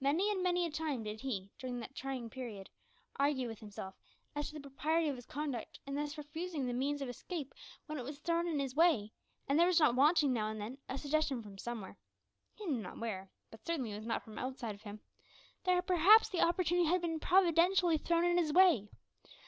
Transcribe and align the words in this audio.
Many 0.00 0.28
and 0.28 0.42
many 0.42 0.66
a 0.66 0.72
time 0.72 1.04
did 1.04 1.20
he, 1.20 1.52
during 1.56 1.78
that 1.78 1.94
trying 1.94 2.28
period, 2.28 2.68
argue 3.14 3.46
with 3.46 3.60
himself 3.60 3.94
as 4.34 4.48
to 4.48 4.54
the 4.54 4.60
propriety 4.60 5.08
of 5.08 5.14
his 5.14 5.24
conduct 5.24 5.78
in 5.86 5.94
thus 5.94 6.18
refusing 6.18 6.66
the 6.66 6.72
means 6.72 7.00
of 7.00 7.08
escape 7.08 7.54
when 7.86 7.96
it 7.96 8.02
was 8.02 8.18
thrown 8.18 8.48
in 8.48 8.58
his 8.58 8.74
way, 8.74 9.12
and 9.46 9.56
there 9.60 9.68
was 9.68 9.78
not 9.78 9.94
wanting, 9.94 10.32
now 10.32 10.48
and 10.50 10.60
then, 10.60 10.78
a 10.88 10.98
suggestion 10.98 11.44
from 11.44 11.58
somewhere 11.58 11.96
he 12.54 12.66
knew 12.66 12.80
not 12.82 12.98
where, 12.98 13.30
but 13.52 13.64
certainly 13.64 13.92
it 13.92 13.98
was 13.98 14.04
not 14.04 14.24
from 14.24 14.36
outside 14.36 14.74
of 14.74 14.82
him 14.82 14.98
that 15.62 15.86
perhaps 15.86 16.28
the 16.28 16.40
opportunity 16.40 16.88
had 16.88 17.00
been 17.00 17.20
providentially 17.20 17.98
thrown 17.98 18.24
in 18.24 18.38
his 18.38 18.52
way. 18.52 18.88